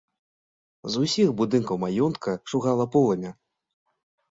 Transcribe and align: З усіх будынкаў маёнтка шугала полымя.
З 0.93 1.03
усіх 1.03 1.29
будынкаў 1.43 1.77
маёнтка 1.85 2.31
шугала 2.55 2.91
полымя. 2.99 3.31